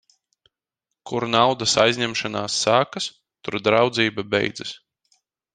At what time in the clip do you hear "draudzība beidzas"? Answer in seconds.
3.69-4.77